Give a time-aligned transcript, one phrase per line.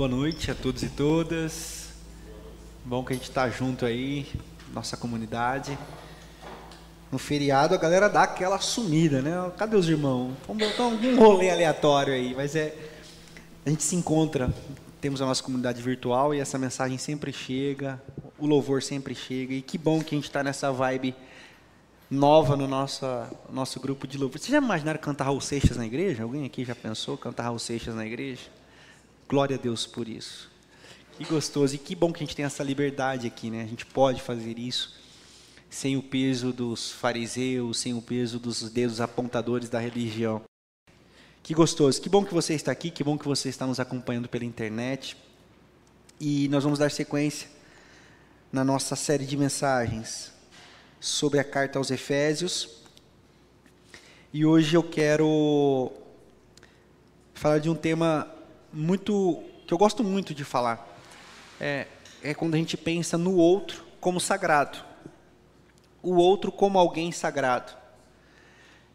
[0.00, 1.90] Boa noite a todos e todas.
[2.82, 4.26] Bom que a gente está junto aí,
[4.72, 5.78] nossa comunidade.
[7.12, 9.52] No feriado a galera dá aquela sumida, né?
[9.58, 10.32] Cadê os irmãos?
[10.48, 12.74] Vamos botar algum rolê aleatório aí, mas é.
[13.66, 14.50] A gente se encontra,
[15.02, 18.02] temos a nossa comunidade virtual e essa mensagem sempre chega,
[18.38, 19.52] o louvor sempre chega.
[19.52, 21.14] E que bom que a gente está nessa vibe
[22.10, 23.04] nova no nosso,
[23.52, 24.38] nosso grupo de louvor.
[24.38, 26.22] Vocês já imaginaram cantar Raul Seixas na igreja?
[26.22, 28.59] Alguém aqui já pensou cantar Raul Seixas na igreja?
[29.30, 30.50] Glória a Deus por isso.
[31.12, 33.62] Que gostoso e que bom que a gente tem essa liberdade aqui, né?
[33.62, 34.98] A gente pode fazer isso
[35.70, 40.42] sem o peso dos fariseus, sem o peso dos dedos apontadores da religião.
[41.44, 42.02] Que gostoso.
[42.02, 45.16] Que bom que você está aqui, que bom que você está nos acompanhando pela internet.
[46.18, 47.48] E nós vamos dar sequência
[48.52, 50.32] na nossa série de mensagens
[50.98, 52.68] sobre a carta aos Efésios.
[54.32, 55.92] E hoje eu quero
[57.32, 58.39] falar de um tema
[58.72, 60.84] muito que eu gosto muito de falar.
[61.60, 61.86] É,
[62.22, 64.78] é quando a gente pensa no outro como sagrado,
[66.02, 67.72] o outro como alguém sagrado.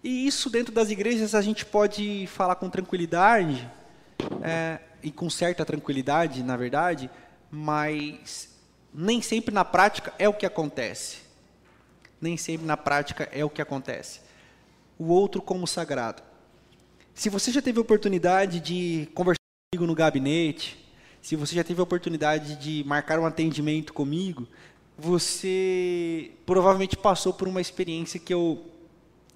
[0.03, 3.69] E isso dentro das igrejas a gente pode falar com tranquilidade
[4.43, 7.09] é, e com certa tranquilidade, na verdade,
[7.49, 8.49] mas
[8.93, 11.19] nem sempre na prática é o que acontece.
[12.19, 14.19] Nem sempre na prática é o que acontece.
[14.99, 16.21] O outro como sagrado.
[17.13, 19.44] Se você já teve oportunidade de conversar
[19.75, 20.77] comigo no gabinete,
[21.21, 24.47] se você já teve a oportunidade de marcar um atendimento comigo,
[24.97, 28.63] você provavelmente passou por uma experiência que eu,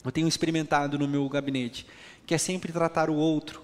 [0.06, 1.86] eu tenho experimentado no meu gabinete,
[2.26, 3.62] que é sempre tratar o outro,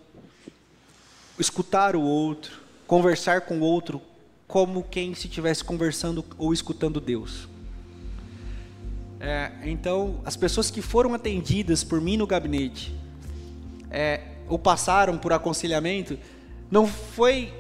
[1.40, 4.02] escutar o outro, conversar com o outro
[4.46, 7.48] como quem se estivesse conversando ou escutando Deus.
[9.18, 12.94] É, então, as pessoas que foram atendidas por mim no gabinete,
[13.90, 16.20] é, ou passaram por aconselhamento,
[16.70, 17.54] não foi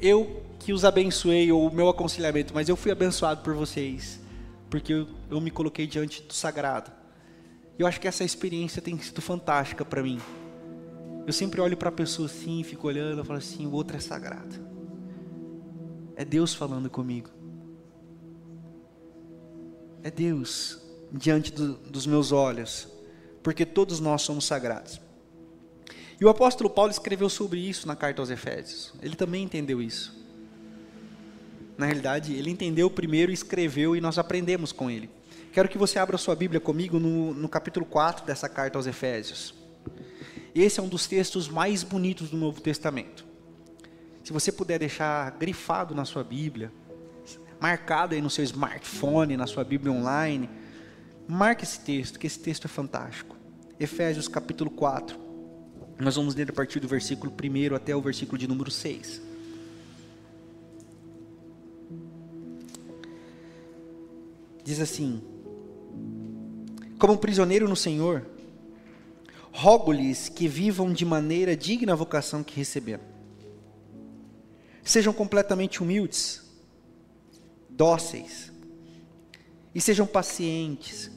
[0.00, 4.20] eu que os abençoei ou o meu aconselhamento, mas eu fui abençoado por vocês,
[4.70, 6.90] porque eu, eu me coloquei diante do sagrado.
[7.78, 10.18] Eu acho que essa experiência tem sido fantástica para mim.
[11.26, 14.00] Eu sempre olho para a pessoa assim, fico olhando, eu falo assim, o outro é
[14.00, 14.54] sagrado.
[16.16, 17.30] É Deus falando comigo.
[20.02, 20.80] É Deus
[21.12, 22.88] diante do, dos meus olhos,
[23.42, 25.00] porque todos nós somos sagrados.
[26.20, 28.92] E o apóstolo Paulo escreveu sobre isso na carta aos Efésios.
[29.02, 30.14] Ele também entendeu isso.
[31.76, 35.10] Na realidade, ele entendeu primeiro, escreveu e nós aprendemos com ele.
[35.52, 39.54] Quero que você abra sua Bíblia comigo no, no capítulo 4 dessa carta aos Efésios.
[40.54, 43.24] Esse é um dos textos mais bonitos do Novo Testamento.
[44.22, 46.72] Se você puder deixar grifado na sua Bíblia,
[47.60, 50.48] marcado aí no seu smartphone, na sua Bíblia online,
[51.26, 53.36] marque esse texto, que esse texto é fantástico.
[53.78, 55.23] Efésios capítulo 4.
[55.98, 59.22] Nós vamos ler a partir do versículo 1 até o versículo de número 6.
[64.64, 65.22] Diz assim:
[66.98, 68.26] Como prisioneiro no Senhor,
[69.52, 73.04] rogo-lhes que vivam de maneira digna a vocação que receberam.
[74.82, 76.42] Sejam completamente humildes,
[77.70, 78.52] dóceis,
[79.74, 81.10] e sejam pacientes,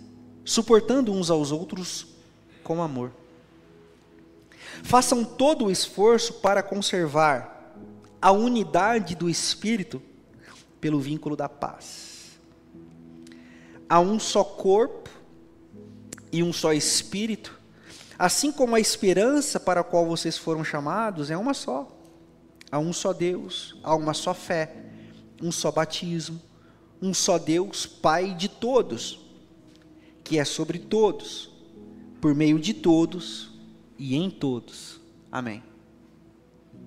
[0.45, 2.07] suportando uns aos outros
[2.63, 3.11] com amor.
[4.83, 7.75] Façam todo o esforço para conservar
[8.21, 10.01] a unidade do espírito
[10.79, 12.39] pelo vínculo da paz.
[13.89, 15.09] Há um só corpo
[16.31, 17.57] e um só espírito,
[18.17, 21.87] assim como a esperança para a qual vocês foram chamados é uma só.
[22.69, 24.75] Há um só Deus, há uma só fé,
[25.41, 26.41] um só batismo,
[27.01, 29.19] um só Deus, Pai de todos,
[30.23, 31.49] que é sobre todos,
[32.19, 33.46] por meio de todos
[33.97, 34.99] e em todos.
[35.31, 35.63] Amém.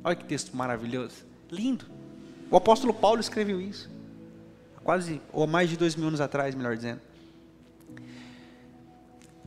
[0.02, 1.86] Olha que texto maravilhoso, lindo.
[2.50, 3.90] O apóstolo Paulo escreveu isso,
[4.82, 7.00] quase, ou mais de dois mil anos atrás, melhor dizendo.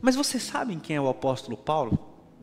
[0.00, 1.98] Mas vocês sabem quem é o apóstolo Paulo?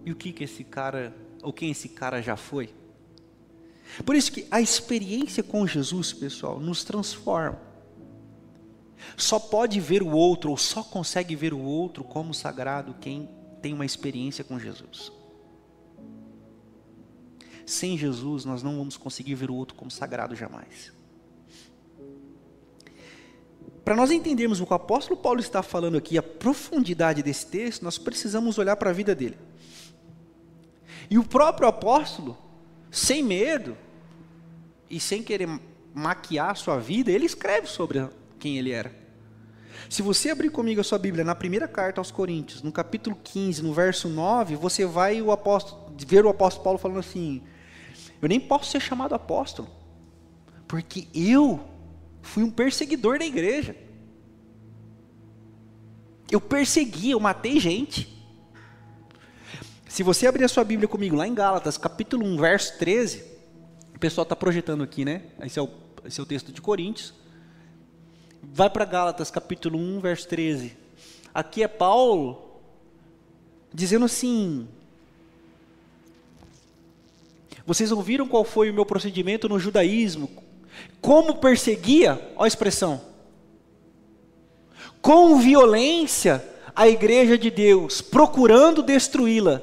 [0.06, 2.74] E o que, que esse cara, ou quem esse cara já foi?
[4.06, 7.60] Por isso que a experiência com Jesus, pessoal, nos transforma.
[9.18, 13.30] Só pode ver o outro, ou só consegue ver o outro como sagrado quem
[13.62, 15.12] tem uma experiência com Jesus.
[17.66, 20.92] Sem Jesus, nós não vamos conseguir ver o outro como sagrado jamais.
[23.86, 27.84] Para nós entendermos o que o apóstolo Paulo está falando aqui, a profundidade desse texto,
[27.84, 29.38] nós precisamos olhar para a vida dele.
[31.10, 32.38] E o próprio apóstolo,
[32.90, 33.78] sem medo
[34.90, 35.48] e sem querer
[35.94, 38.08] maquiar a sua vida, ele escreve sobre
[38.40, 39.01] quem ele era.
[39.90, 43.62] Se você abrir comigo a sua Bíblia na primeira carta aos Coríntios, no capítulo 15,
[43.62, 47.42] no verso 9, você vai o apóstolo, ver o apóstolo Paulo falando assim:
[48.22, 49.68] Eu nem posso ser chamado apóstolo,
[50.68, 51.60] Porque eu
[52.22, 53.76] fui um perseguidor da igreja.
[56.30, 58.18] Eu persegui, eu matei gente.
[59.88, 63.26] Se você abrir a sua Bíblia comigo lá em Gálatas, capítulo 1, verso 13,
[63.94, 65.24] o pessoal está projetando aqui, né?
[65.42, 65.70] Esse é, o,
[66.06, 67.14] esse é o texto de Coríntios.
[68.42, 70.76] Vai para Gálatas, capítulo 1, verso 13.
[71.34, 72.60] Aqui é Paulo
[73.72, 74.68] dizendo assim:
[77.66, 80.30] Vocês ouviram qual foi o meu procedimento no judaísmo?
[81.00, 83.02] Como perseguia, olha a expressão,
[85.02, 86.44] com violência
[86.76, 89.62] a igreja de Deus, procurando destruí-la.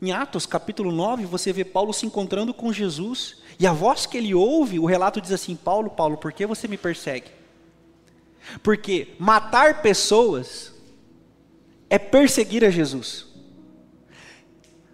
[0.00, 4.16] Em Atos capítulo 9, você vê Paulo se encontrando com Jesus, e a voz que
[4.16, 7.36] ele ouve, o relato diz assim: Paulo, Paulo, por que você me persegue?
[8.62, 10.72] Porque matar pessoas
[11.88, 13.26] é perseguir a Jesus.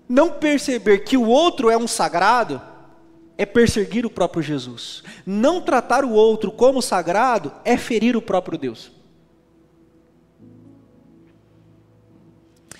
[0.08, 2.60] Não perceber que o outro é um sagrado
[3.36, 5.02] é perseguir o próprio Jesus.
[5.26, 8.92] Não tratar o outro como sagrado é ferir o próprio Deus.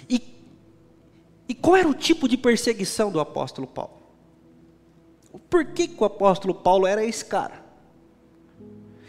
[0.09, 0.23] E,
[1.49, 4.03] e qual era o tipo de perseguição do apóstolo Paulo?
[5.49, 7.62] Por que, que o apóstolo Paulo era esse cara?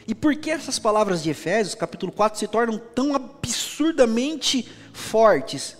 [0.07, 5.77] E por que essas palavras de Efésios, capítulo 4, se tornam tão absurdamente fortes?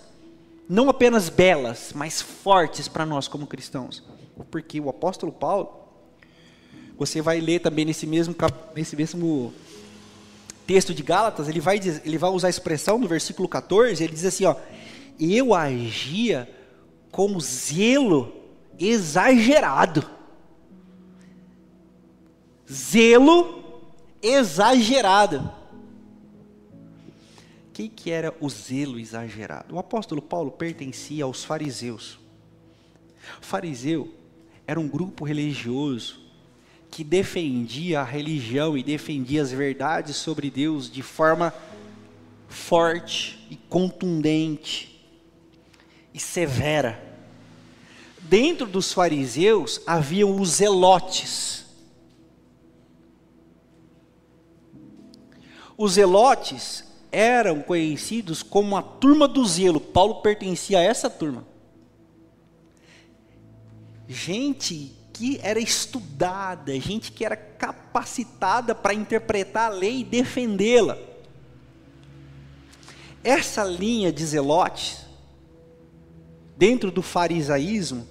[0.68, 4.02] Não apenas belas, mas fortes para nós como cristãos.
[4.50, 5.88] Porque o apóstolo Paulo,
[6.96, 8.34] você vai ler também nesse mesmo,
[8.74, 9.52] nesse mesmo
[10.66, 14.24] texto de Gálatas, ele vai, ele vai usar a expressão no versículo 14, ele diz
[14.24, 14.56] assim: ó,
[15.20, 16.48] eu agia
[17.10, 18.32] com zelo
[18.78, 20.08] exagerado.
[22.70, 23.63] Zelo
[24.24, 25.52] exagerado.
[27.68, 29.74] O que, que era o zelo exagerado?
[29.74, 32.18] O apóstolo Paulo pertencia aos fariseus.
[33.42, 34.14] O fariseu
[34.66, 36.24] era um grupo religioso
[36.90, 41.52] que defendia a religião e defendia as verdades sobre Deus de forma
[42.48, 45.04] forte e contundente
[46.14, 47.02] e severa.
[48.20, 51.63] Dentro dos fariseus haviam os zelotes
[55.76, 59.80] Os zelotes eram conhecidos como a turma do zelo.
[59.80, 61.46] Paulo pertencia a essa turma.
[64.08, 70.98] Gente que era estudada, gente que era capacitada para interpretar a lei e defendê-la.
[73.22, 75.06] Essa linha de zelotes,
[76.56, 78.06] dentro do farisaísmo,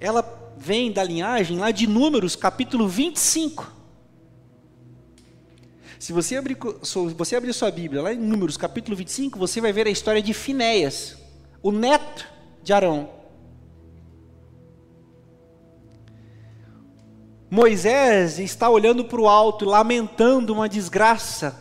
[0.00, 3.77] ela vem da linhagem lá de Números, capítulo 25.
[5.98, 9.72] Se você abrir, se você abrir sua Bíblia, lá em Números capítulo 25, você vai
[9.72, 11.18] ver a história de Finéias,
[11.60, 12.26] o neto
[12.62, 13.10] de Arão.
[17.50, 21.58] Moisés está olhando para o alto, lamentando uma desgraça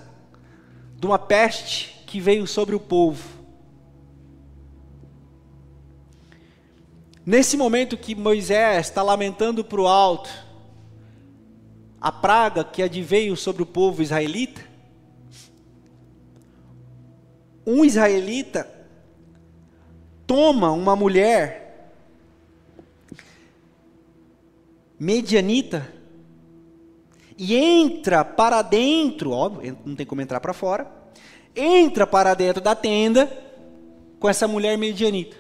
[0.96, 3.38] de uma peste que veio sobre o povo.
[7.26, 10.30] Nesse momento que Moisés está lamentando para o alto,
[12.00, 14.62] a praga que adveio sobre o povo israelita,
[17.66, 18.70] um israelita
[20.26, 21.92] toma uma mulher
[25.00, 25.94] medianita
[27.38, 30.90] e entra para dentro, óbvio, não tem como entrar para fora,
[31.56, 33.32] entra para dentro da tenda
[34.20, 35.36] com essa mulher medianita.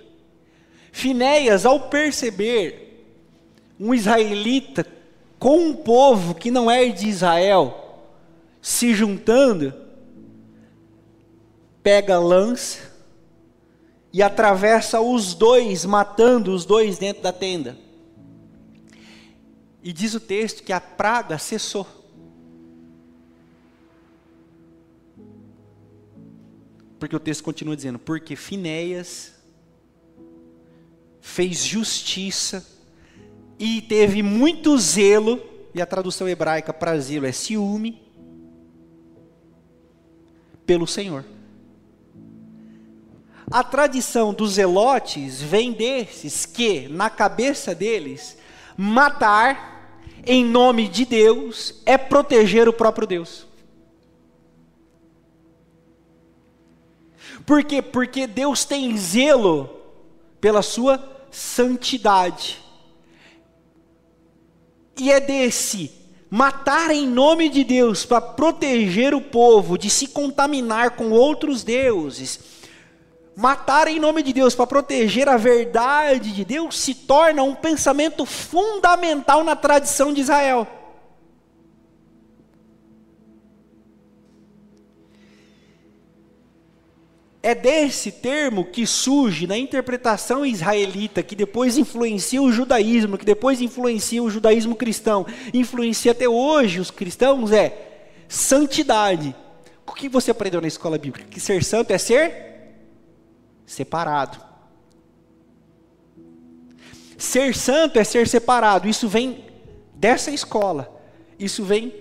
[0.91, 3.05] Finéias, ao perceber
[3.79, 4.96] um israelita
[5.39, 7.83] com um povo que não é de Israel
[8.61, 9.73] se juntando,
[11.81, 12.91] pega lança
[14.11, 17.77] e atravessa os dois, matando os dois dentro da tenda.
[19.81, 21.87] E diz o texto que a praga cessou.
[26.99, 29.33] Porque o texto continua dizendo: porque Finéias
[31.21, 32.65] fez justiça
[33.59, 35.41] e teve muito zelo,
[35.73, 38.01] e a tradução hebraica para zelo é ciúme,
[40.65, 41.23] pelo Senhor.
[43.49, 48.37] A tradição dos zelotes vem desses que, na cabeça deles,
[48.75, 53.47] matar em nome de Deus é proteger o próprio Deus.
[57.45, 57.81] Por quê?
[57.81, 59.69] Porque Deus tem zelo
[60.41, 62.61] pela sua santidade.
[64.99, 65.91] E é desse
[66.29, 72.39] matar em nome de Deus para proteger o povo de se contaminar com outros deuses,
[73.35, 78.25] matar em nome de Deus para proteger a verdade de Deus se torna um pensamento
[78.25, 80.67] fundamental na tradição de Israel.
[87.47, 93.61] É desse termo que surge na interpretação israelita, que depois influencia o judaísmo, que depois
[93.61, 99.33] influencia o judaísmo cristão, influencia até hoje os cristãos, é santidade.
[99.85, 101.29] O que você aprendeu na escola bíblica?
[101.29, 102.33] Que ser santo é ser
[103.65, 104.43] separado.
[107.17, 108.89] Ser santo é ser separado.
[108.89, 109.45] Isso vem
[109.95, 111.01] dessa escola.
[111.39, 111.95] Isso vem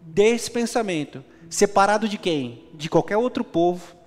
[0.00, 1.22] desse pensamento.
[1.48, 2.64] Separado de quem?
[2.74, 4.02] De qualquer outro povo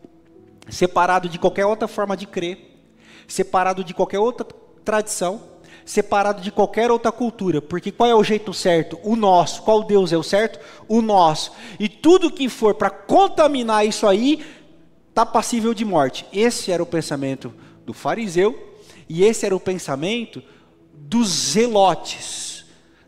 [0.69, 2.77] separado de qualquer outra forma de crer,
[3.27, 4.45] separado de qualquer outra
[4.83, 5.41] tradição,
[5.85, 8.99] separado de qualquer outra cultura, porque qual é o jeito certo?
[9.03, 9.61] O nosso.
[9.61, 10.59] Qual Deus é o certo?
[10.87, 11.51] O nosso.
[11.79, 14.45] E tudo que for para contaminar isso aí
[15.09, 16.25] está passível de morte.
[16.31, 17.53] Esse era o pensamento
[17.85, 18.75] do fariseu
[19.07, 20.43] e esse era o pensamento
[20.93, 22.65] dos zelotes,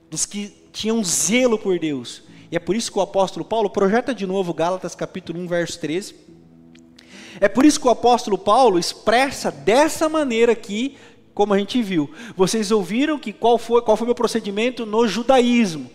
[0.10, 2.24] dos que tinham zelo por Deus.
[2.50, 5.80] E é por isso que o apóstolo Paulo projeta de novo Gálatas capítulo 1, verso
[5.80, 6.39] 13
[7.40, 10.98] é por isso que o apóstolo Paulo expressa dessa maneira aqui,
[11.34, 12.10] como a gente viu.
[12.36, 15.90] Vocês ouviram que qual foi qual foi meu procedimento no judaísmo?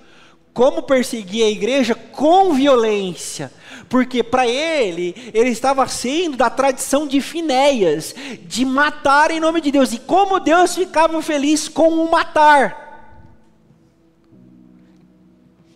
[0.52, 3.52] Como perseguir a igreja com violência?
[3.88, 9.72] Porque para ele, ele estava sendo da tradição de Finéias, de matar em nome de
[9.72, 9.92] Deus.
[9.92, 12.83] E como Deus ficava feliz com o matar.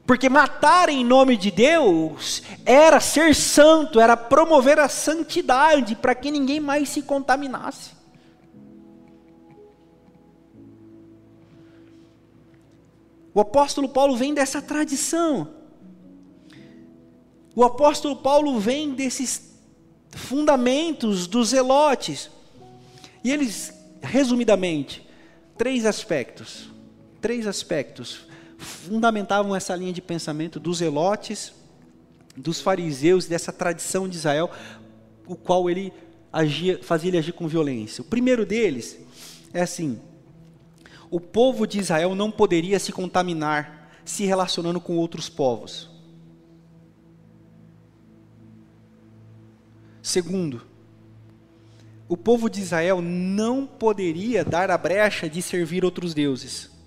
[0.08, 6.30] Porque matar em nome de Deus era ser santo, era promover a santidade para que
[6.30, 7.90] ninguém mais se contaminasse.
[13.34, 15.52] O apóstolo Paulo vem dessa tradição.
[17.54, 19.60] O apóstolo Paulo vem desses
[20.10, 22.30] fundamentos dos zelotes.
[23.22, 25.06] E eles, resumidamente,
[25.58, 26.70] três aspectos.
[27.20, 28.26] Três aspectos
[28.58, 31.54] fundamentavam essa linha de pensamento dos elotes,
[32.36, 34.50] dos fariseus, dessa tradição de Israel,
[35.26, 35.92] o qual ele
[36.32, 38.02] agia, fazia ele agir com violência.
[38.02, 38.98] O primeiro deles
[39.54, 40.00] é assim:
[41.10, 45.88] o povo de Israel não poderia se contaminar se relacionando com outros povos.
[50.02, 50.62] Segundo,
[52.08, 56.77] o povo de Israel não poderia dar a brecha de servir outros deuses.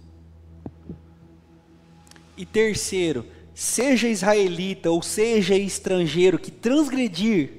[2.41, 7.51] E terceiro, seja israelita ou seja estrangeiro que transgredir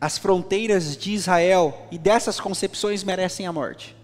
[0.00, 3.94] as fronteiras de Israel e dessas concepções merecem a morte.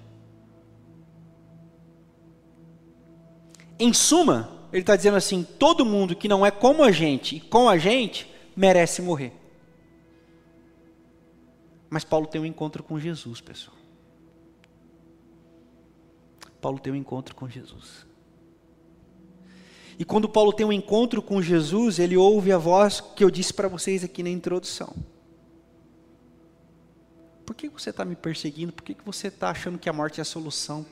[3.78, 7.40] Em suma, ele está dizendo assim: todo mundo que não é como a gente e
[7.40, 9.32] com a gente merece morrer.
[11.88, 13.74] Mas Paulo tem um encontro com Jesus, pessoal.
[16.60, 18.05] Paulo tem um encontro com Jesus.
[19.98, 23.52] E quando Paulo tem um encontro com Jesus, ele ouve a voz que eu disse
[23.52, 24.94] para vocês aqui na introdução.
[27.46, 28.72] Por que você está me perseguindo?
[28.72, 30.84] Por que você está achando que a morte é a solução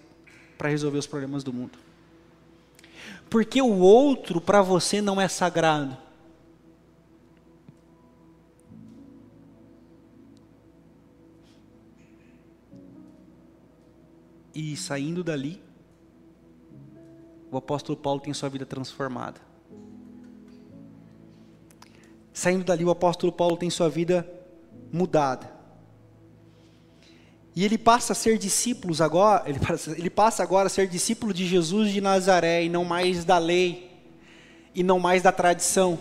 [0.57, 1.79] para resolver os problemas do mundo?
[3.29, 5.97] Porque o outro para você não é sagrado.
[14.55, 15.61] E saindo dali,
[17.55, 19.41] o apóstolo Paulo tem sua vida transformada.
[22.33, 24.29] Saindo dali, o apóstolo Paulo tem sua vida
[24.93, 25.53] mudada.
[27.55, 31.33] E ele passa a ser discípulos agora, ele passa, ele passa agora a ser discípulo
[31.33, 33.91] de Jesus de Nazaré e não mais da lei
[34.75, 35.99] e não mais da tradição.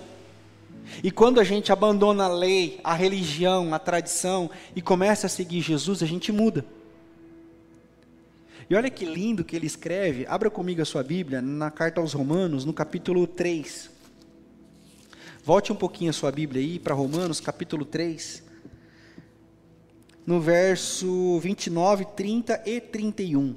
[1.04, 5.62] E quando a gente abandona a lei, a religião, a tradição e começa a seguir
[5.62, 6.66] Jesus, a gente muda.
[8.74, 10.26] E olha que lindo que ele escreve.
[10.28, 13.88] Abra comigo a sua Bíblia na carta aos Romanos, no capítulo 3.
[15.44, 18.42] Volte um pouquinho a sua Bíblia aí para Romanos, capítulo 3.
[20.26, 23.56] No verso 29, 30 e 31.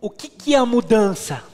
[0.00, 1.44] O que, que é a mudança?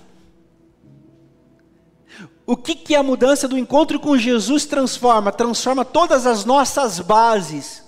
[2.46, 5.32] O que, que é a mudança do encontro com Jesus transforma?
[5.32, 7.85] Transforma todas as nossas bases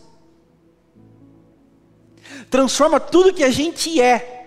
[2.50, 4.38] transforma tudo que a gente é.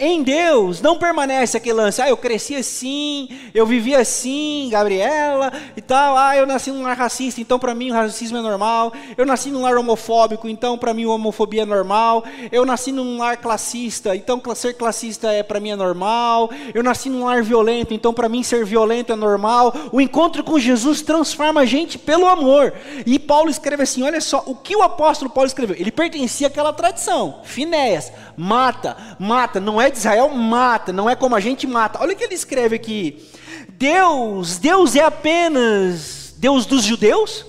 [0.00, 5.80] Em Deus não permanece aquele lance, ah, eu cresci assim, eu vivi assim, Gabriela e
[5.82, 9.26] tal, ah, eu nasci num lar racista, então para mim o racismo é normal, eu
[9.26, 13.36] nasci num lar homofóbico, então para mim a homofobia é normal, eu nasci num lar
[13.36, 18.14] classista, então ser classista é para mim é normal, eu nasci num lar violento, então
[18.14, 19.74] para mim ser violento é normal.
[19.92, 22.72] O encontro com Jesus transforma a gente pelo amor.
[23.04, 25.76] E Paulo escreve assim, olha só, o que o apóstolo Paulo escreveu?
[25.78, 31.34] Ele pertencia àquela tradição, Finéias, mata, mata, não é de Israel, mata, não é como
[31.34, 31.98] a gente mata.
[32.00, 33.28] Olha o que ele escreve aqui.
[33.70, 37.44] Deus, Deus é apenas Deus dos judeus?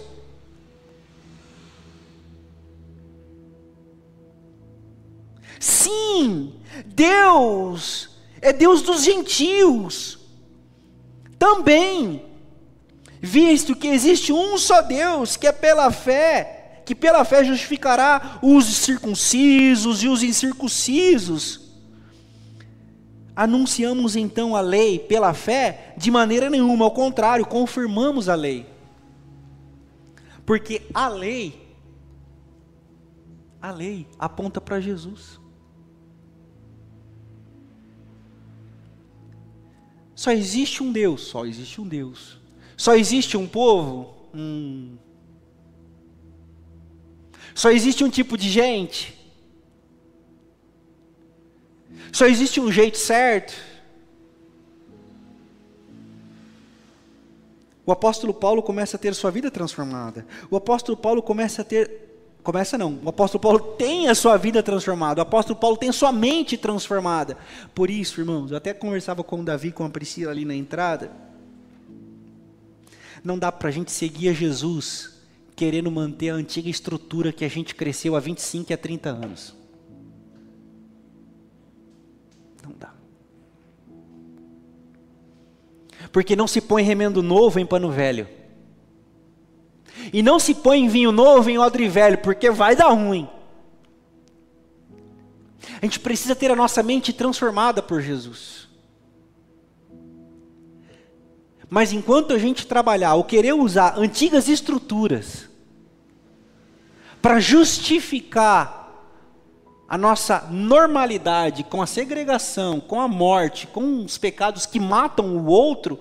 [5.60, 6.53] Sim,
[6.86, 8.10] Deus
[8.41, 10.17] é Deus dos gentios.
[11.38, 12.25] Também,
[13.21, 18.65] visto que existe um só Deus, que é pela fé, que pela fé justificará os
[18.65, 21.61] circuncisos e os incircuncisos.
[23.35, 25.93] Anunciamos então a lei pela fé?
[25.97, 28.65] De maneira nenhuma, ao contrário, confirmamos a lei.
[30.45, 31.75] Porque a lei,
[33.61, 35.39] a lei aponta para Jesus.
[40.13, 42.39] Só existe um Deus, só existe um Deus.
[42.75, 44.13] Só existe um povo?
[44.33, 44.97] Hum,
[47.53, 49.21] só existe um tipo de gente?
[52.12, 53.53] Só existe um jeito certo?
[57.86, 60.25] O apóstolo Paulo começa a ter sua vida transformada.
[60.50, 62.10] O apóstolo Paulo começa a ter.
[62.44, 63.00] Começa não.
[63.03, 65.22] O apóstolo Paulo tem a sua vida transformada.
[65.22, 67.38] O apóstolo Paulo tem a sua mente transformada.
[67.74, 71.12] Por isso, irmãos, eu até conversava com o Davi, com a Priscila ali na entrada.
[73.24, 75.20] Não dá para a gente seguir a Jesus
[75.56, 79.61] querendo manter a antiga estrutura que a gente cresceu há 25 e há 30 anos.
[86.12, 88.27] Porque não se põe remendo novo em pano velho.
[90.12, 93.30] E não se põe vinho novo em odre velho, porque vai dar ruim.
[95.82, 98.68] A gente precisa ter a nossa mente transformada por Jesus.
[101.70, 105.50] Mas enquanto a gente trabalhar ou querer usar antigas estruturas
[107.22, 108.82] para justificar
[109.88, 115.46] a nossa normalidade com a segregação, com a morte, com os pecados que matam o
[115.46, 116.00] outro,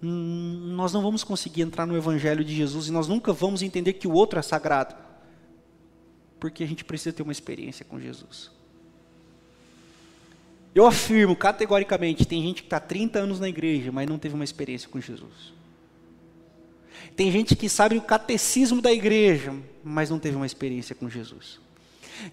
[0.00, 4.06] nós não vamos conseguir entrar no Evangelho de Jesus e nós nunca vamos entender que
[4.06, 4.94] o outro é sagrado.
[6.38, 8.50] Porque a gente precisa ter uma experiência com Jesus.
[10.74, 14.44] Eu afirmo categoricamente: tem gente que está 30 anos na igreja, mas não teve uma
[14.44, 15.52] experiência com Jesus.
[17.16, 21.58] Tem gente que sabe o catecismo da igreja, mas não teve uma experiência com Jesus.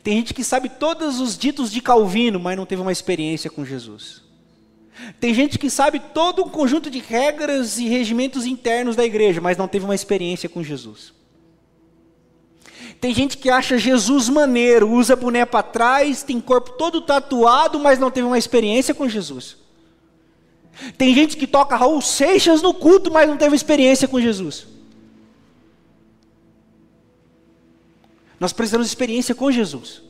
[0.04, 3.66] Tem gente que sabe todos os ditos de Calvino, mas não teve uma experiência com
[3.66, 4.25] Jesus.
[5.20, 9.58] Tem gente que sabe todo um conjunto de regras e regimentos internos da igreja, mas
[9.58, 11.14] não teve uma experiência com Jesus.
[13.00, 18.00] Tem gente que acha Jesus maneiro, usa boné para trás, tem corpo todo tatuado, mas
[18.00, 19.58] não teve uma experiência com Jesus.
[20.98, 24.68] Tem gente que toca Raul Seixas no culto, mas não teve experiência com Jesus.
[28.40, 30.02] Nós precisamos de experiência com Jesus.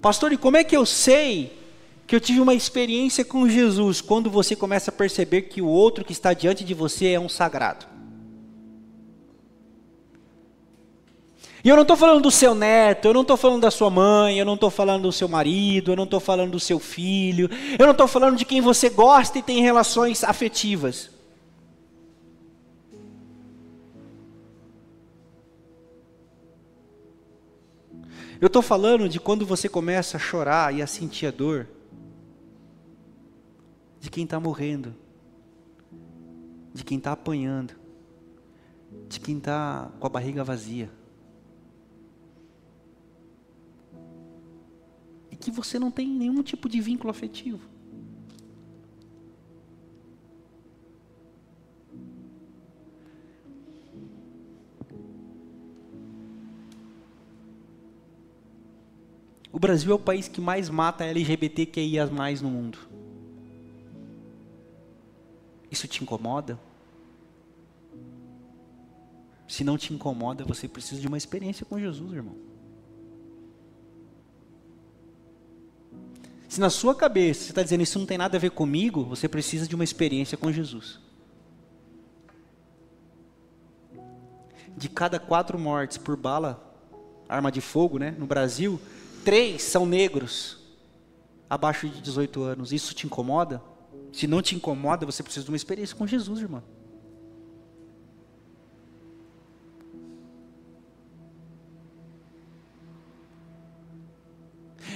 [0.00, 1.63] Pastor, e como é que eu sei
[2.06, 4.00] que eu tive uma experiência com Jesus?
[4.00, 7.28] Quando você começa a perceber que o outro que está diante de você é um
[7.28, 7.86] sagrado.
[11.64, 14.38] E eu não estou falando do seu neto, eu não estou falando da sua mãe,
[14.38, 17.86] eu não estou falando do seu marido, eu não estou falando do seu filho, eu
[17.86, 21.10] não estou falando de quem você gosta e tem relações afetivas.
[28.38, 31.66] Eu estou falando de quando você começa a chorar e a sentir a dor
[34.04, 34.94] de quem está morrendo,
[36.74, 37.72] de quem está apanhando,
[39.08, 40.90] de quem está com a barriga vazia.
[45.30, 47.66] E que você não tem nenhum tipo de vínculo afetivo.
[59.50, 63.03] O Brasil é o país que mais mata LGBTQIA no mundo.
[65.84, 66.58] Isso te incomoda?
[69.46, 72.36] Se não te incomoda, você precisa de uma experiência com Jesus, irmão.
[76.48, 79.28] Se na sua cabeça você está dizendo isso não tem nada a ver comigo, você
[79.28, 80.98] precisa de uma experiência com Jesus.
[84.74, 86.74] De cada quatro mortes por bala,
[87.28, 88.80] arma de fogo, né, no Brasil,
[89.22, 90.58] três são negros
[91.50, 92.72] abaixo de 18 anos.
[92.72, 93.73] Isso te incomoda?
[94.14, 96.62] Se não te incomoda, você precisa de uma experiência com Jesus, irmão.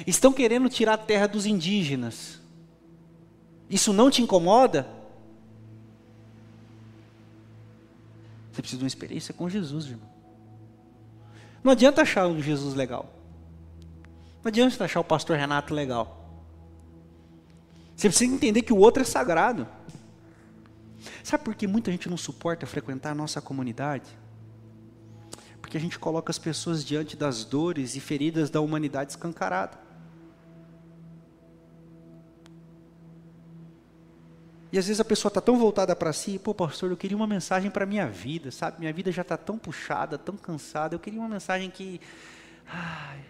[0.07, 2.41] Estão querendo tirar a terra dos indígenas.
[3.69, 4.89] Isso não te incomoda?
[8.53, 10.09] Você precisa de uma experiência com Jesus, irmão.
[11.65, 13.13] Não adianta achar um Jesus legal.
[14.45, 16.18] Não adianta achar o pastor Renato legal.
[17.99, 19.67] Você precisa entender que o outro é sagrado.
[21.25, 24.17] Sabe por que muita gente não suporta frequentar a nossa comunidade?
[25.61, 29.77] Porque a gente coloca as pessoas diante das dores e feridas da humanidade escancarada.
[34.71, 37.27] E às vezes a pessoa está tão voltada para si, pô, pastor, eu queria uma
[37.27, 38.79] mensagem para a minha vida, sabe?
[38.79, 42.01] Minha vida já está tão puxada, tão cansada, eu queria uma mensagem que
[42.65, 43.25] ai,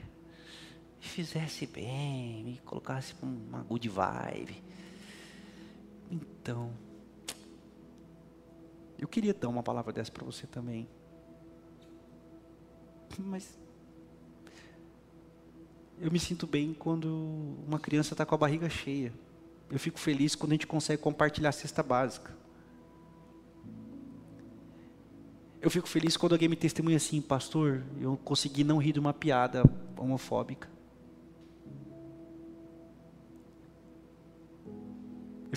[1.08, 4.62] fizesse bem, me colocasse uma good vibe.
[6.10, 6.72] Então,
[8.98, 10.88] eu queria dar uma palavra dessa para você também.
[13.18, 13.58] Mas
[16.00, 17.08] eu me sinto bem quando
[17.66, 19.12] uma criança está com a barriga cheia.
[19.70, 22.36] Eu fico feliz quando a gente consegue compartilhar a cesta básica.
[25.60, 29.12] Eu fico feliz quando alguém me testemunha assim, pastor, eu consegui não rir de uma
[29.12, 29.64] piada
[29.96, 30.77] homofóbica.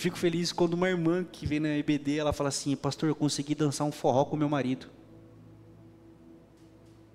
[0.01, 3.13] Eu fico feliz quando uma irmã que vem na EBD, ela fala assim, pastor, eu
[3.13, 4.87] consegui dançar um forró com meu marido.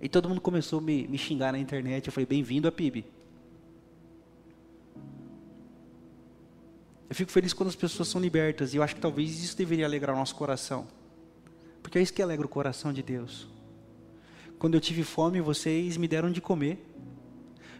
[0.01, 2.07] E todo mundo começou a me, me xingar na internet.
[2.07, 3.05] Eu falei, bem-vindo a PIB.
[7.11, 9.85] Eu fico feliz quando as pessoas são libertas, e eu acho que talvez isso deveria
[9.85, 10.87] alegrar o nosso coração.
[11.83, 13.49] Porque é isso que alegra o coração de Deus.
[14.61, 16.79] Quando eu tive fome, vocês me deram de comer.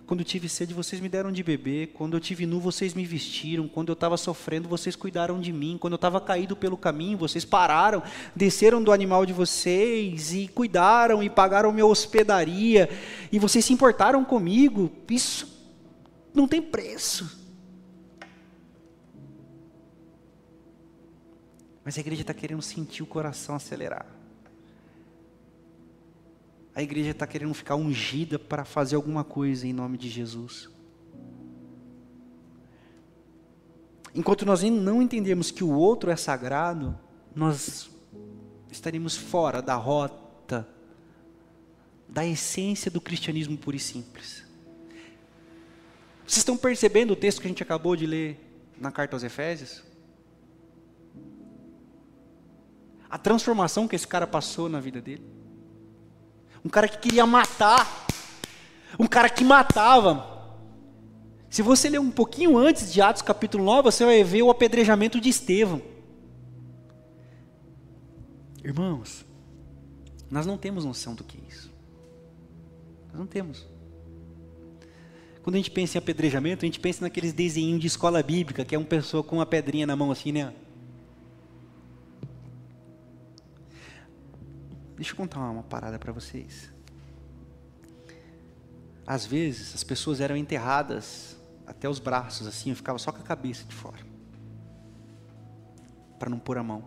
[0.07, 1.89] Quando eu tive sede, vocês me deram de beber.
[1.89, 3.67] Quando eu tive nu, vocês me vestiram.
[3.67, 5.77] Quando eu estava sofrendo, vocês cuidaram de mim.
[5.77, 8.01] Quando eu estava caído pelo caminho, vocês pararam,
[8.35, 12.89] desceram do animal de vocês e cuidaram e pagaram minha hospedaria.
[13.33, 14.93] E vocês se importaram comigo.
[15.11, 15.53] Isso
[16.33, 17.45] não tem preço.
[21.85, 24.16] Mas a igreja está querendo sentir o coração acelerar.
[26.77, 30.69] A igreja está querendo ficar ungida para fazer alguma coisa em nome de Jesus.
[34.15, 36.97] Enquanto nós não entendemos que o outro é sagrado,
[37.35, 37.91] nós
[38.71, 40.69] estaremos fora da rota,
[42.07, 44.45] da essência do cristianismo puro e simples.
[46.27, 48.39] Vocês estão percebendo o texto que a gente acabou de ler
[48.79, 49.83] na carta aos Efésios?
[53.09, 55.25] a transformação que esse cara passou na vida dele.
[56.67, 58.09] Um cara que queria matar,
[58.99, 60.59] um cara que matava.
[61.49, 65.21] Se você ler um pouquinho antes de Atos capítulo 9, você vai ver o apedrejamento
[65.21, 65.81] de Estevão.
[68.65, 69.25] Irmãos,
[70.29, 71.73] nós não temos noção do que é isso.
[73.11, 73.65] Nós não temos.
[75.45, 78.75] Quando a gente pensa em apedrejamento, a gente pensa naqueles desenhos de escola bíblica, que
[78.75, 80.53] é uma pessoa com uma pedrinha na mão assim, né?
[84.97, 86.73] Deixa eu contar uma parada para vocês.
[89.07, 93.25] Às vezes as pessoas eram enterradas até os braços, assim, eu ficava só com a
[93.25, 94.05] cabeça de fora.
[96.19, 96.85] Para não pôr a mão.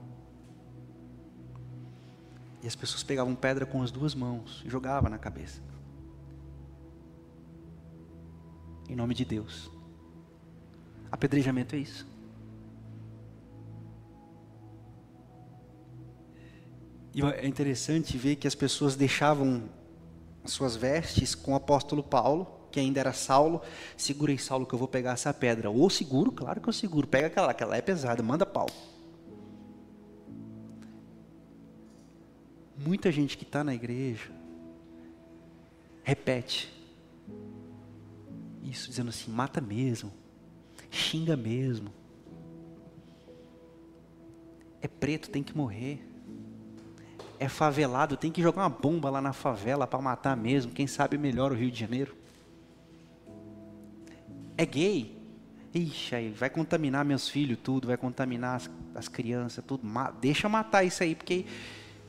[2.63, 5.61] E as pessoas pegavam pedra com as duas mãos e jogavam na cabeça.
[8.89, 9.69] Em nome de Deus.
[11.11, 12.07] Apedrejamento é isso.
[17.19, 19.63] E é interessante ver que as pessoas deixavam
[20.45, 23.61] suas vestes com o apóstolo Paulo, que ainda era Saulo.
[23.97, 25.69] Segura aí, Saulo, que eu vou pegar essa pedra.
[25.69, 27.05] Ou seguro, claro que eu seguro.
[27.05, 28.71] Pega aquela, aquela é pesada, manda Paulo.
[32.77, 34.31] Muita gente que está na igreja
[36.01, 36.73] repete
[38.63, 40.13] isso, dizendo assim: mata mesmo,
[40.89, 41.91] xinga mesmo.
[44.81, 46.09] É preto, tem que morrer
[47.39, 51.17] é favelado, tem que jogar uma bomba lá na favela para matar mesmo, quem sabe
[51.17, 52.13] melhor o Rio de Janeiro.
[54.57, 55.17] É gay,
[55.73, 59.83] ixi, aí vai contaminar meus filhos tudo, vai contaminar as, as crianças tudo,
[60.19, 61.45] deixa matar isso aí, porque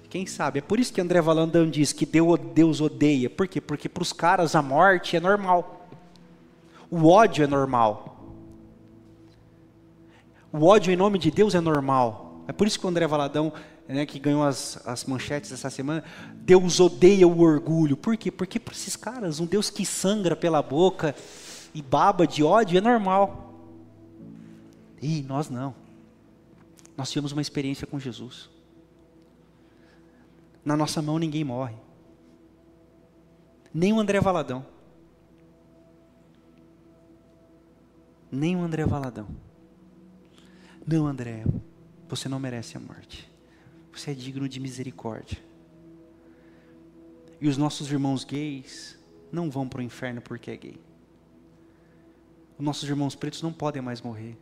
[0.09, 3.61] quem sabe, é por isso que André Valandão diz que Deus odeia, por quê?
[3.61, 5.89] Porque para os caras a morte é normal,
[6.91, 8.35] o ódio é normal,
[10.53, 13.53] o ódio em nome de Deus é normal, é por isso que o André Valadão
[13.91, 17.97] né, que ganhou as, as manchetes essa semana, Deus odeia o orgulho.
[17.97, 18.31] Por quê?
[18.31, 21.15] Porque para esses caras, um Deus que sangra pela boca
[21.75, 23.55] e baba de ódio é normal.
[25.01, 25.75] E nós não.
[26.97, 28.51] Nós tivemos uma experiência com Jesus.
[30.65, 31.77] Na nossa mão ninguém morre.
[33.73, 34.65] Nem o André Valadão.
[38.31, 39.29] Nem o André Valadão.
[40.87, 41.45] Não, André,
[42.09, 43.30] você não merece a morte.
[44.01, 45.37] Você é digno de misericórdia.
[47.39, 48.99] E os nossos irmãos gays
[49.31, 50.81] não vão para o inferno porque é gay.
[52.59, 54.39] Os nossos irmãos pretos não podem mais morrer.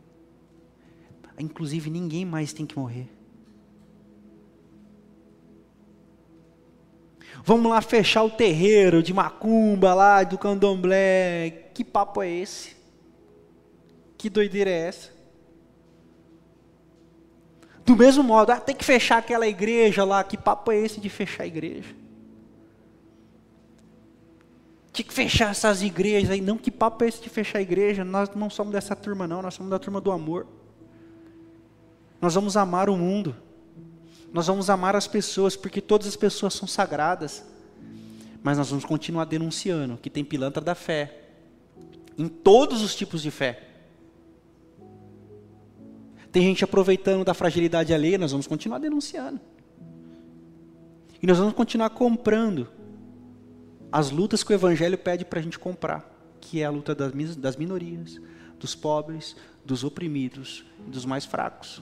[1.37, 3.09] Inclusive, ninguém mais tem que morrer.
[7.43, 11.69] Vamos lá fechar o terreiro de macumba lá, do candomblé.
[11.73, 12.77] Que papo é esse?
[14.17, 15.18] Que doideira é essa?
[17.89, 20.23] Do mesmo modo, ah, tem que fechar aquela igreja lá.
[20.23, 21.89] Que papo é esse de fechar a igreja?
[24.93, 26.39] Tinha que fechar essas igrejas aí.
[26.39, 28.05] Não, que papo é esse de fechar a igreja?
[28.05, 29.41] Nós não somos dessa turma, não.
[29.41, 30.45] Nós somos da turma do amor.
[32.21, 33.35] Nós vamos amar o mundo.
[34.31, 37.43] Nós vamos amar as pessoas, porque todas as pessoas são sagradas.
[38.43, 41.21] Mas nós vamos continuar denunciando que tem pilantra da fé.
[42.15, 43.68] Em todos os tipos de fé.
[46.31, 49.39] Tem gente aproveitando da fragilidade alheia, nós vamos continuar denunciando.
[51.21, 52.69] E nós vamos continuar comprando
[53.91, 57.55] as lutas que o Evangelho pede para a gente comprar, que é a luta das
[57.55, 58.21] minorias,
[58.59, 61.81] dos pobres, dos oprimidos, dos mais fracos.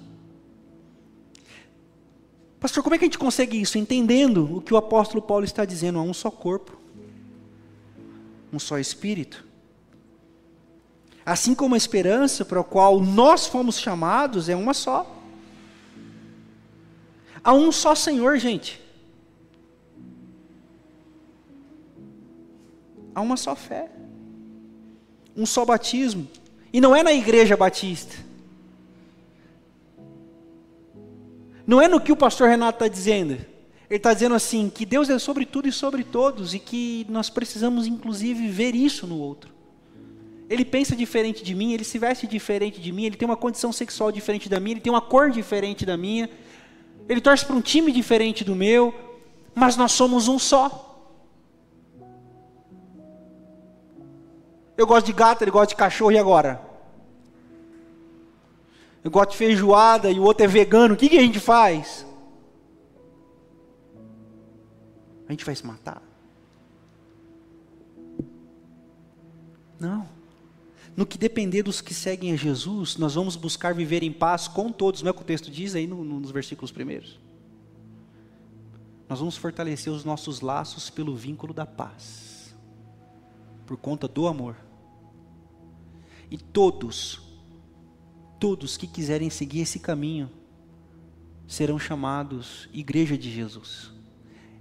[2.60, 3.78] Pastor, como é que a gente consegue isso?
[3.78, 6.76] Entendendo o que o apóstolo Paulo está dizendo: há um só corpo,
[8.52, 9.47] um só espírito.
[11.28, 15.06] Assim como a esperança para a qual nós fomos chamados é uma só.
[17.44, 18.82] Há um só Senhor, gente.
[23.13, 23.92] Há uma só fé.
[25.36, 26.30] Um só batismo.
[26.72, 28.16] E não é na igreja batista.
[31.66, 33.34] Não é no que o pastor Renato está dizendo.
[33.34, 37.30] Ele está dizendo assim: que Deus é sobre tudo e sobre todos, e que nós
[37.30, 39.57] precisamos, inclusive, ver isso no outro.
[40.50, 43.72] Ele pensa diferente de mim, ele se veste diferente de mim, ele tem uma condição
[43.72, 46.30] sexual diferente da minha, ele tem uma cor diferente da minha,
[47.08, 48.94] ele torce para um time diferente do meu,
[49.54, 50.84] mas nós somos um só.
[54.78, 56.68] Eu gosto de gato, ele gosta de cachorro, e agora?
[59.08, 62.06] eu gosto de feijoada e o outro é vegano, o que, que a gente faz?
[65.26, 66.02] A gente vai se matar?
[69.80, 70.16] Não.
[70.98, 74.72] No que depender dos que seguem a Jesus, nós vamos buscar viver em paz com
[74.72, 77.20] todos, não é o que o texto diz aí no, no, nos versículos primeiros?
[79.08, 82.56] Nós vamos fortalecer os nossos laços pelo vínculo da paz,
[83.68, 84.58] por conta do amor.
[86.32, 87.22] E todos
[88.40, 90.30] todos que quiserem seguir esse caminho
[91.48, 93.92] serão chamados Igreja de Jesus.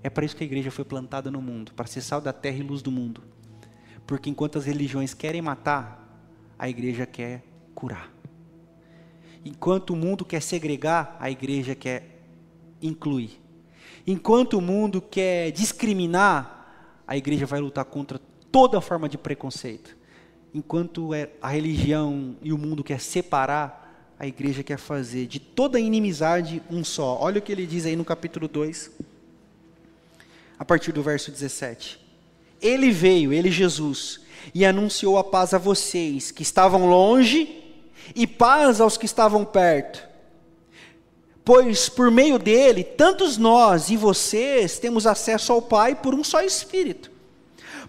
[0.02, 2.58] É para isso que a igreja foi plantada no mundo, para ser sal da terra
[2.58, 3.22] e luz do mundo.
[4.06, 6.05] Porque enquanto as religiões querem matar,
[6.58, 7.42] a igreja quer
[7.74, 8.12] curar.
[9.44, 12.20] Enquanto o mundo quer segregar, a igreja quer
[12.82, 13.40] incluir.
[14.06, 19.96] Enquanto o mundo quer discriminar, a igreja vai lutar contra toda forma de preconceito
[20.56, 25.78] enquanto é, a religião e o mundo quer separar, a igreja quer fazer de toda
[25.78, 27.18] inimizade um só.
[27.20, 28.90] Olha o que ele diz aí no capítulo 2,
[30.58, 32.00] a partir do verso 17.
[32.62, 34.22] Ele veio, ele Jesus,
[34.54, 37.62] e anunciou a paz a vocês que estavam longe
[38.14, 40.06] e paz aos que estavam perto.
[41.44, 46.40] Pois por meio dele, tantos nós e vocês temos acesso ao Pai por um só
[46.40, 47.10] Espírito.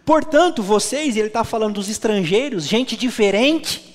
[0.06, 3.88] Portanto, vocês, ele está falando dos estrangeiros, gente diferente,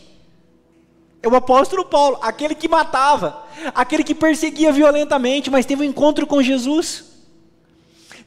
[1.22, 6.26] é o apóstolo Paulo, aquele que matava, aquele que perseguia violentamente, mas teve um encontro
[6.26, 7.04] com Jesus.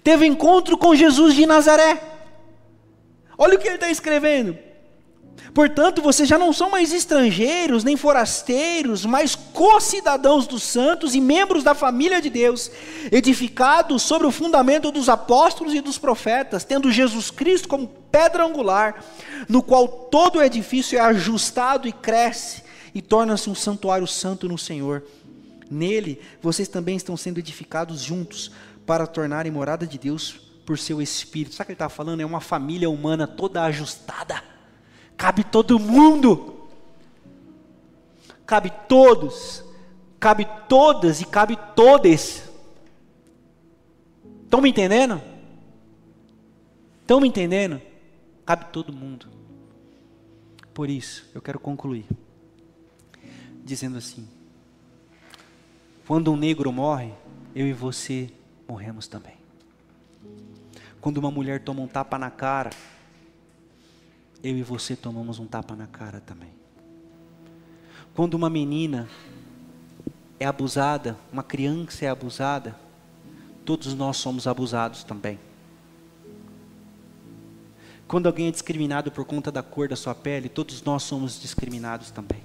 [0.01, 2.14] Teve um encontro com Jesus de Nazaré.
[3.37, 4.57] Olha o que ele está escrevendo.
[5.53, 11.63] Portanto, vocês já não são mais estrangeiros, nem forasteiros, mas co-cidadãos dos santos e membros
[11.63, 12.69] da família de Deus,
[13.09, 19.01] edificados sobre o fundamento dos apóstolos e dos profetas, tendo Jesus Cristo como pedra angular,
[19.47, 24.57] no qual todo o edifício é ajustado e cresce e torna-se um santuário santo no
[24.57, 25.03] Senhor.
[25.71, 28.51] Nele, vocês também estão sendo edificados juntos
[28.85, 31.55] para tornarem morada de Deus por seu Espírito.
[31.55, 32.21] Sabe o que ele está falando?
[32.21, 34.55] É uma família humana toda ajustada
[35.17, 36.67] Cabe todo mundo.
[38.45, 39.63] Cabe todos.
[40.19, 42.43] Cabe todas e cabe todes.
[44.43, 45.21] Estão me entendendo?
[47.01, 47.81] Estão me entendendo?
[48.45, 49.27] Cabe todo mundo.
[50.73, 52.05] Por isso, eu quero concluir
[53.63, 54.27] dizendo assim:
[56.07, 57.13] quando um negro morre,
[57.55, 58.29] eu e você
[58.67, 59.35] morremos também.
[61.05, 62.71] Quando uma mulher toma um tapa na cara,
[64.43, 66.49] eu e você tomamos um tapa na cara também.
[68.15, 69.07] Quando uma menina
[70.39, 72.75] é abusada, uma criança é abusada,
[73.63, 75.39] todos nós somos abusados também.
[78.07, 82.09] Quando alguém é discriminado por conta da cor da sua pele, todos nós somos discriminados
[82.09, 82.41] também.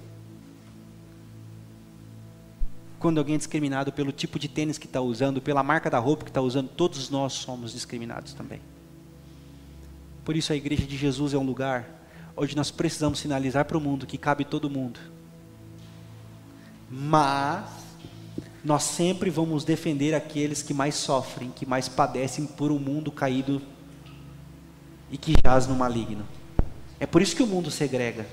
[3.01, 6.23] Quando alguém é discriminado pelo tipo de tênis que está usando, pela marca da roupa
[6.23, 8.61] que está usando, todos nós somos discriminados também.
[10.23, 11.89] Por isso a igreja de Jesus é um lugar
[12.37, 15.01] onde nós precisamos sinalizar para o mundo que cabe todo mundo.
[16.91, 17.71] Mas
[18.63, 23.63] nós sempre vamos defender aqueles que mais sofrem, que mais padecem por um mundo caído
[25.11, 26.27] e que jaz no maligno.
[26.99, 28.27] É por isso que o mundo segrega.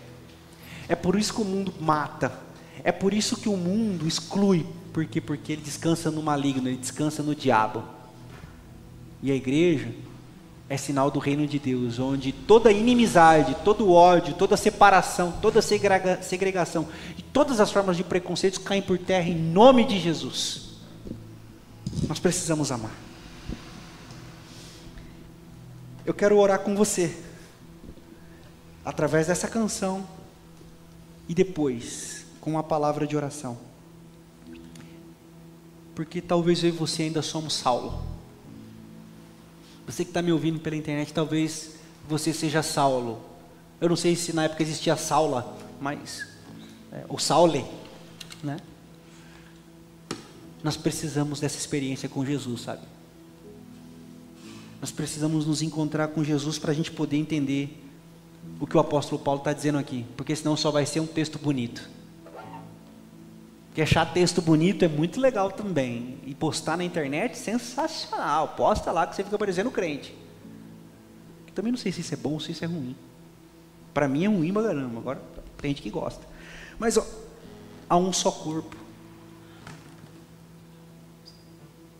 [0.89, 2.46] É por isso que o mundo mata.
[2.83, 4.65] É por isso que o mundo exclui.
[4.93, 5.21] Por quê?
[5.21, 7.83] Porque ele descansa no maligno, ele descansa no diabo.
[9.21, 9.93] E a igreja
[10.69, 16.21] é sinal do reino de Deus, onde toda inimizade, todo ódio, toda separação, toda segrega,
[16.21, 16.87] segregação
[17.17, 20.67] e todas as formas de preconceitos caem por terra em nome de Jesus.
[22.07, 22.91] Nós precisamos amar.
[26.05, 27.17] Eu quero orar com você,
[28.83, 30.07] através dessa canção
[31.27, 32.16] e depois
[32.47, 33.57] com uma palavra de oração.
[35.93, 38.01] Porque talvez eu e você ainda somos Saulo.
[39.85, 41.71] Você que está me ouvindo pela internet, talvez
[42.07, 43.19] você seja Saulo.
[43.81, 46.25] Eu não sei se na época existia Saula, mas.
[46.89, 47.65] É, ou Saule,
[48.41, 48.55] né?
[50.63, 52.83] Nós precisamos dessa experiência com Jesus, sabe?
[54.79, 57.83] Nós precisamos nos encontrar com Jesus para a gente poder entender
[58.57, 61.37] o que o apóstolo Paulo está dizendo aqui, porque senão só vai ser um texto
[61.37, 61.96] bonito.
[63.77, 66.17] Que achar texto bonito é muito legal também.
[66.25, 68.55] E postar na internet, sensacional.
[68.57, 70.17] Posta lá que você fica parecendo crente.
[71.53, 72.95] Também não sei se isso é bom ou se isso é ruim.
[73.93, 74.97] Para mim é ruim pra caramba.
[74.97, 75.21] Agora
[75.61, 76.25] tem gente que gosta.
[76.79, 77.05] Mas ó,
[77.87, 78.75] há um só corpo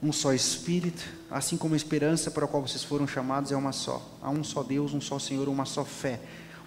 [0.02, 3.72] um só Espírito, assim como a esperança para a qual vocês foram chamados é uma
[3.72, 4.02] só.
[4.20, 6.20] Há um só Deus, um só Senhor, uma só fé.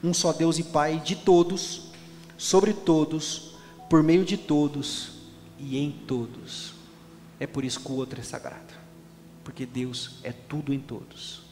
[0.04, 1.90] Um só Deus e Pai de todos,
[2.38, 3.49] sobre todos,
[3.90, 5.14] por meio de todos
[5.58, 6.74] e em todos.
[7.40, 8.72] É por isso que o outro é sagrado,
[9.42, 11.42] porque Deus é tudo em todos.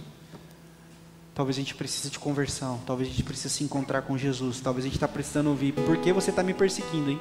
[1.35, 4.85] Talvez a gente precise de conversão, talvez a gente precise se encontrar com Jesus, talvez
[4.85, 7.21] a gente está precisando ouvir, por que você está me perseguindo, hein?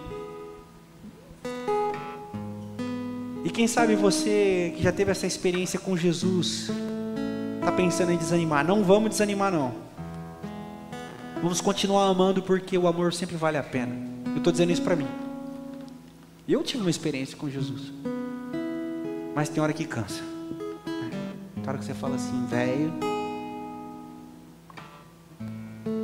[3.43, 6.69] E quem sabe você que já teve essa experiência com Jesus,
[7.59, 8.63] está pensando em desanimar.
[8.65, 9.73] Não vamos desanimar, não.
[11.41, 14.16] Vamos continuar amando porque o amor sempre vale a pena.
[14.37, 15.07] Eu estou dizendo isso para mim.
[16.47, 17.91] Eu tive uma experiência com Jesus.
[19.33, 20.21] Mas tem hora que cansa.
[21.55, 22.93] Tem hora que você fala assim, velho.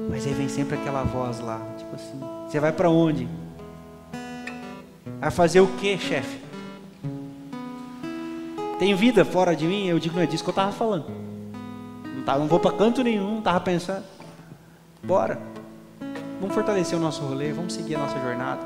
[0.09, 3.29] Mas aí vem sempre aquela voz lá, tipo assim, você vai para onde?
[5.19, 6.39] Vai fazer o que, chefe?
[8.79, 9.85] Tem vida fora de mim?
[9.85, 11.05] Eu digo, não é disso que eu estava falando.
[12.15, 14.03] Não, tá, não vou para canto nenhum, estava pensando.
[15.03, 15.52] Bora.
[16.43, 18.61] Vamos fortalecer o nosso rolê, vamos seguir a nossa jornada.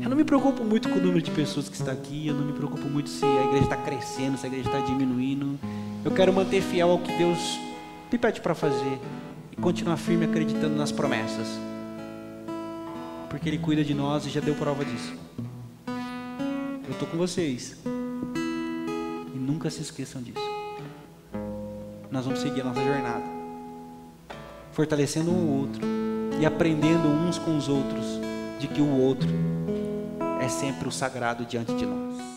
[0.00, 2.44] Eu não me preocupo muito com o número de pessoas que está aqui, eu não
[2.44, 5.56] me preocupo muito se a igreja está crescendo, se a igreja está diminuindo.
[6.04, 7.38] Eu quero manter fiel ao que Deus
[8.10, 8.98] me pede para fazer
[9.52, 11.46] e continuar firme acreditando nas promessas.
[13.30, 15.14] Porque Ele cuida de nós e já deu prova disso.
[16.84, 17.78] Eu estou com vocês.
[19.32, 20.50] E nunca se esqueçam disso.
[22.10, 23.33] Nós vamos seguir a nossa jornada.
[24.74, 25.80] Fortalecendo um outro.
[26.40, 28.04] E aprendendo uns com os outros.
[28.58, 29.28] De que o outro
[30.40, 32.33] é sempre o sagrado diante de nós.